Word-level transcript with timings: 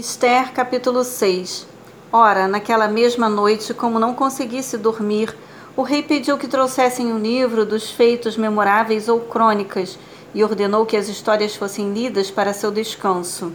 Esther, 0.00 0.52
capítulo 0.52 1.04
6 1.04 1.66
Ora, 2.10 2.48
naquela 2.48 2.88
mesma 2.88 3.28
noite, 3.28 3.74
como 3.74 3.98
não 3.98 4.14
conseguisse 4.14 4.78
dormir, 4.78 5.36
o 5.76 5.82
rei 5.82 6.02
pediu 6.02 6.38
que 6.38 6.48
trouxessem 6.48 7.12
um 7.12 7.18
livro 7.18 7.66
dos 7.66 7.90
feitos 7.90 8.34
memoráveis 8.34 9.10
ou 9.10 9.20
crônicas 9.20 9.98
e 10.34 10.42
ordenou 10.42 10.86
que 10.86 10.96
as 10.96 11.06
histórias 11.10 11.54
fossem 11.54 11.92
lidas 11.92 12.30
para 12.30 12.54
seu 12.54 12.70
descanso. 12.70 13.52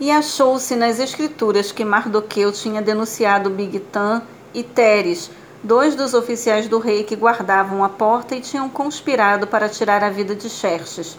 E 0.00 0.10
achou-se 0.10 0.74
nas 0.74 0.98
escrituras 0.98 1.70
que 1.70 1.84
Mardoqueu 1.84 2.50
tinha 2.50 2.82
denunciado 2.82 3.48
Bigtan 3.48 4.22
e 4.52 4.64
Teres, 4.64 5.30
dois 5.62 5.94
dos 5.94 6.14
oficiais 6.14 6.66
do 6.66 6.80
rei 6.80 7.04
que 7.04 7.14
guardavam 7.14 7.84
a 7.84 7.88
porta 7.88 8.34
e 8.34 8.40
tinham 8.40 8.68
conspirado 8.68 9.46
para 9.46 9.68
tirar 9.68 10.02
a 10.02 10.10
vida 10.10 10.34
de 10.34 10.50
Xerxes. 10.50 11.16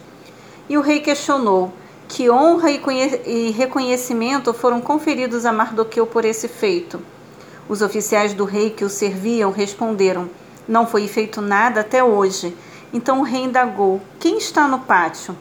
E 0.67 0.77
o 0.77 0.81
rei 0.81 0.99
questionou: 0.99 1.71
que 2.09 2.27
honra 2.27 2.71
e 2.71 3.51
reconhecimento 3.51 4.51
foram 4.51 4.81
conferidos 4.81 5.45
a 5.45 5.53
Mardoqueu 5.53 6.07
por 6.07 6.25
esse 6.25 6.47
feito? 6.47 6.99
Os 7.69 7.83
oficiais 7.83 8.33
do 8.33 8.45
rei 8.45 8.71
que 8.71 8.83
o 8.83 8.89
serviam 8.89 9.51
responderam: 9.51 10.27
Não 10.67 10.87
foi 10.87 11.07
feito 11.07 11.39
nada 11.39 11.81
até 11.81 12.03
hoje. 12.03 12.57
Então 12.91 13.19
o 13.19 13.23
rei 13.23 13.43
indagou: 13.43 14.01
Quem 14.19 14.39
está 14.39 14.67
no 14.67 14.79
pátio? 14.79 15.37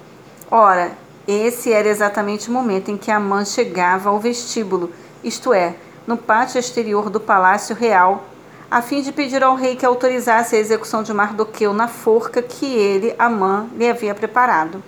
Ora, 0.50 0.92
esse 1.26 1.72
era 1.72 1.88
exatamente 1.88 2.50
o 2.50 2.52
momento 2.52 2.90
em 2.90 2.98
que 2.98 3.10
Amã 3.10 3.46
chegava 3.46 4.10
ao 4.10 4.20
vestíbulo, 4.20 4.92
isto 5.24 5.54
é, 5.54 5.74
no 6.06 6.18
pátio 6.18 6.58
exterior 6.58 7.08
do 7.08 7.18
palácio 7.18 7.74
real, 7.74 8.24
a 8.70 8.82
fim 8.82 9.00
de 9.00 9.10
pedir 9.10 9.42
ao 9.42 9.54
rei 9.54 9.74
que 9.74 9.86
autorizasse 9.86 10.54
a 10.54 10.58
execução 10.58 11.02
de 11.02 11.14
Mardoqueu 11.14 11.72
na 11.72 11.88
forca 11.88 12.42
que 12.42 12.66
ele, 12.66 13.14
Amã, 13.18 13.66
lhe 13.74 13.88
havia 13.88 14.14
preparado. 14.14 14.82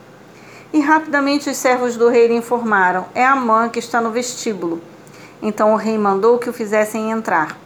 E 0.73 0.81
rapidamente 0.81 1.51
os 1.51 1.57
servos 1.57 1.97
do 1.97 2.09
rei 2.09 2.29
lhe 2.29 2.35
informaram: 2.35 3.07
É 3.15 3.25
Amã 3.25 3.69
que 3.69 3.79
está 3.79 4.01
no 4.01 4.11
vestíbulo. 4.11 4.81
Então 5.43 5.73
o 5.73 5.77
rei 5.77 5.99
mandou 5.99 6.39
que 6.39 6.49
o 6.49 6.53
fizessem 6.53 7.11
entrar. 7.11 7.59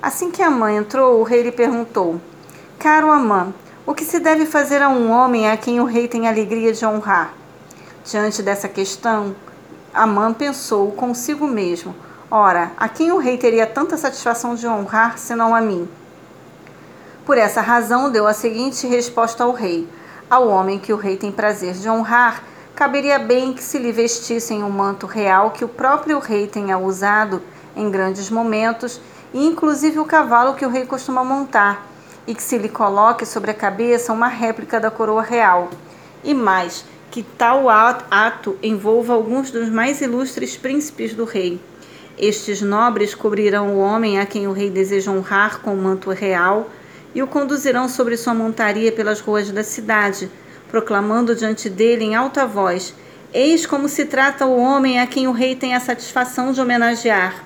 Assim 0.00 0.30
que 0.30 0.42
Amã 0.42 0.70
entrou, 0.70 1.20
o 1.20 1.24
rei 1.24 1.42
lhe 1.42 1.50
perguntou: 1.50 2.20
Caro 2.78 3.10
Amã, 3.10 3.52
o 3.86 3.94
que 3.94 4.04
se 4.04 4.20
deve 4.20 4.46
fazer 4.46 4.82
a 4.82 4.88
um 4.88 5.10
homem 5.10 5.50
a 5.50 5.56
quem 5.56 5.80
o 5.80 5.84
rei 5.84 6.06
tem 6.06 6.28
alegria 6.28 6.72
de 6.72 6.86
honrar? 6.86 7.34
Diante 8.04 8.42
dessa 8.42 8.68
questão, 8.68 9.34
Amã 9.92 10.32
pensou 10.32 10.92
consigo 10.92 11.46
mesmo: 11.46 11.94
Ora, 12.30 12.72
a 12.76 12.88
quem 12.88 13.10
o 13.10 13.18
rei 13.18 13.36
teria 13.36 13.66
tanta 13.66 13.96
satisfação 13.96 14.54
de 14.54 14.66
honrar 14.66 15.18
senão 15.18 15.54
a 15.54 15.60
mim? 15.60 15.88
Por 17.24 17.38
essa 17.38 17.60
razão, 17.60 18.10
deu 18.10 18.26
a 18.26 18.32
seguinte 18.32 18.86
resposta 18.86 19.42
ao 19.42 19.52
rei: 19.52 19.88
ao 20.34 20.48
homem 20.48 20.80
que 20.80 20.92
o 20.92 20.96
rei 20.96 21.16
tem 21.16 21.30
prazer 21.30 21.74
de 21.74 21.88
honrar, 21.88 22.42
caberia 22.74 23.20
bem 23.20 23.52
que 23.52 23.62
se 23.62 23.78
lhe 23.78 23.92
vestissem 23.92 24.64
um 24.64 24.70
manto 24.70 25.06
real 25.06 25.52
que 25.52 25.64
o 25.64 25.68
próprio 25.68 26.18
rei 26.18 26.48
tenha 26.48 26.76
usado 26.76 27.40
em 27.76 27.88
grandes 27.88 28.28
momentos, 28.30 29.00
e 29.32 29.46
inclusive 29.46 30.00
o 30.00 30.04
cavalo 30.04 30.54
que 30.54 30.66
o 30.66 30.68
rei 30.68 30.86
costuma 30.86 31.22
montar, 31.22 31.86
e 32.26 32.34
que 32.34 32.42
se 32.42 32.58
lhe 32.58 32.68
coloque 32.68 33.24
sobre 33.24 33.52
a 33.52 33.54
cabeça 33.54 34.12
uma 34.12 34.26
réplica 34.26 34.80
da 34.80 34.90
coroa 34.90 35.22
real. 35.22 35.70
E 36.24 36.34
mais, 36.34 36.84
que 37.12 37.22
tal 37.22 37.68
ato 37.68 38.56
envolva 38.60 39.14
alguns 39.14 39.52
dos 39.52 39.68
mais 39.68 40.00
ilustres 40.00 40.56
príncipes 40.56 41.14
do 41.14 41.24
rei. 41.24 41.60
Estes 42.18 42.60
nobres 42.60 43.14
cobrirão 43.14 43.74
o 43.74 43.78
homem 43.78 44.18
a 44.18 44.26
quem 44.26 44.48
o 44.48 44.52
rei 44.52 44.68
deseja 44.68 45.12
honrar 45.12 45.60
com 45.60 45.72
o 45.72 45.76
manto 45.76 46.10
real 46.10 46.68
e 47.14 47.22
o 47.22 47.26
conduzirão 47.26 47.88
sobre 47.88 48.16
sua 48.16 48.34
montaria 48.34 48.90
pelas 48.90 49.20
ruas 49.20 49.50
da 49.50 49.62
cidade, 49.62 50.30
proclamando 50.68 51.34
diante 51.34 51.70
dele 51.70 52.04
em 52.04 52.14
alta 52.14 52.46
voz: 52.46 52.94
Eis 53.32 53.64
como 53.64 53.88
se 53.88 54.04
trata 54.04 54.46
o 54.46 54.58
homem 54.58 54.98
a 54.98 55.06
quem 55.06 55.28
o 55.28 55.32
rei 55.32 55.54
tem 55.54 55.74
a 55.74 55.80
satisfação 55.80 56.52
de 56.52 56.60
homenagear. 56.60 57.44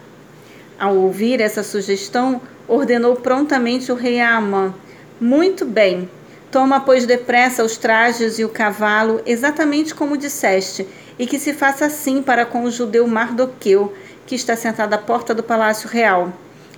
Ao 0.79 0.97
ouvir 0.97 1.41
essa 1.41 1.63
sugestão, 1.63 2.41
ordenou 2.67 3.17
prontamente 3.17 3.93
o 3.93 3.95
rei 3.95 4.21
a 4.21 4.37
Amã: 4.37 4.73
Muito 5.21 5.65
bem, 5.65 6.09
toma, 6.51 6.81
pois, 6.81 7.05
depressa 7.05 7.65
os 7.65 7.77
trajes 7.77 8.39
e 8.39 8.45
o 8.45 8.49
cavalo, 8.49 9.21
exatamente 9.27 9.95
como 9.95 10.17
disseste, 10.17 10.87
e 11.19 11.27
que 11.27 11.39
se 11.39 11.53
faça 11.53 11.87
assim 11.87 12.23
para 12.23 12.47
com 12.47 12.65
o 12.65 12.71
judeu 12.71 13.07
Mardoqueu, 13.07 13.93
que 14.27 14.35
está 14.35 14.57
sentado 14.57 14.95
à 14.95 14.99
porta 14.99 15.35
do 15.35 15.43
palácio 15.43 15.89
real. 15.89 16.33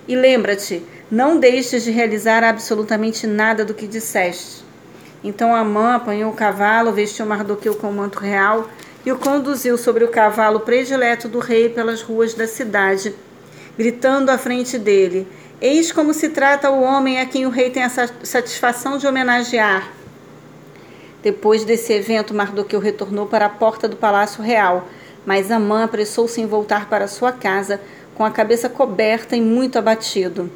E 0.07 0.15
lembra-te, 0.15 0.83
não 1.09 1.39
deixes 1.39 1.83
de 1.83 1.91
realizar 1.91 2.43
absolutamente 2.43 3.27
nada 3.27 3.63
do 3.63 3.73
que 3.73 3.87
disseste. 3.87 4.63
Então 5.23 5.55
Amã 5.55 5.95
apanhou 5.95 6.31
o 6.31 6.35
cavalo, 6.35 6.91
vestiu 6.91 7.25
Mardoqueu 7.25 7.75
com 7.75 7.89
o 7.89 7.93
manto 7.93 8.19
real 8.19 8.67
e 9.05 9.11
o 9.11 9.17
conduziu 9.17 9.77
sobre 9.77 10.03
o 10.03 10.09
cavalo 10.09 10.61
predileto 10.61 11.27
do 11.27 11.39
rei 11.39 11.69
pelas 11.69 12.01
ruas 12.01 12.33
da 12.33 12.47
cidade, 12.47 13.13
gritando 13.77 14.29
à 14.29 14.37
frente 14.37 14.77
dele: 14.79 15.27
Eis 15.61 15.91
como 15.91 16.13
se 16.13 16.29
trata 16.29 16.71
o 16.71 16.81
homem 16.81 17.19
a 17.19 17.25
quem 17.25 17.45
o 17.45 17.49
rei 17.49 17.69
tem 17.69 17.83
a 17.83 17.89
satisfação 17.89 18.97
de 18.97 19.05
homenagear. 19.05 19.91
Depois 21.21 21.63
desse 21.63 21.93
evento, 21.93 22.33
Mardoqueu 22.33 22.79
retornou 22.79 23.27
para 23.27 23.45
a 23.45 23.49
porta 23.49 23.87
do 23.87 23.95
palácio 23.95 24.41
real, 24.41 24.87
mas 25.23 25.51
Amã 25.51 25.83
apressou-se 25.83 26.41
em 26.41 26.47
voltar 26.47 26.89
para 26.89 27.07
sua 27.07 27.31
casa, 27.31 27.79
com 28.15 28.25
a 28.25 28.31
cabeça 28.31 28.69
coberta 28.69 29.35
e 29.35 29.41
muito 29.41 29.77
abatido. 29.77 30.51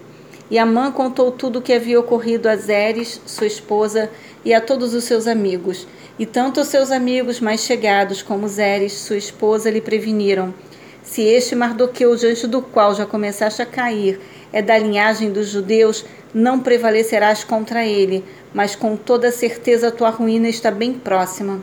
E 0.50 0.60
Amã 0.60 0.92
contou 0.92 1.32
tudo 1.32 1.60
o 1.60 1.62
que 1.62 1.74
havia 1.74 2.00
ocorrido 2.00 2.48
a 2.48 2.56
Zeres, 2.56 3.20
sua 3.26 3.48
esposa, 3.48 4.12
e 4.44 4.54
a 4.54 4.62
todos 4.62 4.94
os 4.94 5.04
seus 5.04 5.26
amigos. 5.26 5.88
E 6.20 6.26
tanto 6.26 6.62
os 6.62 6.68
seus 6.68 6.92
amigos 6.92 7.40
mais 7.40 7.62
chegados 7.62 8.22
como 8.22 8.48
Zeres, 8.48 8.94
sua 8.94 9.18
esposa, 9.18 9.72
lhe 9.72 9.82
preveniram: 9.82 10.54
Se 11.02 11.24
este 11.24 11.56
Mardoqueu, 11.56 12.16
diante 12.16 12.46
do 12.46 12.62
qual 12.62 12.94
já 12.94 13.08
começaste 13.08 13.62
a 13.62 13.66
cair, 13.66 14.20
é 14.54 14.62
da 14.62 14.78
linhagem 14.78 15.32
dos 15.32 15.48
judeus, 15.48 16.06
não 16.34 16.60
prevalecerás 16.60 17.44
contra 17.44 17.84
ele, 17.84 18.24
mas 18.54 18.76
com 18.76 18.96
toda 18.96 19.32
certeza 19.32 19.92
tua 19.92 20.12
ruína 20.12 20.48
está 20.48 20.70
bem 20.70 20.94
próxima. 20.94 21.60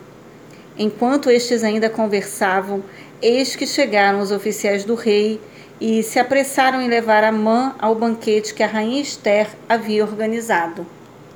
Enquanto 0.76 1.30
estes 1.30 1.62
ainda 1.62 1.88
conversavam, 1.88 2.82
eis 3.20 3.54
que 3.54 3.66
chegaram 3.66 4.20
os 4.20 4.32
oficiais 4.32 4.84
do 4.84 4.94
rei 4.94 5.40
e 5.82 6.00
se 6.00 6.20
apressaram 6.20 6.80
em 6.80 6.86
levar 6.86 7.24
Amã 7.24 7.74
ao 7.76 7.96
banquete 7.96 8.54
que 8.54 8.62
a 8.62 8.68
rainha 8.68 9.02
Esther 9.02 9.48
havia 9.68 10.04
organizado. 10.04 10.86